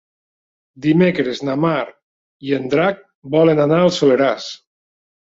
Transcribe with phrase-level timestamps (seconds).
[0.85, 1.77] Dimecres na Mar
[2.49, 3.07] i en Drac
[3.39, 4.53] volen anar al Soleràs.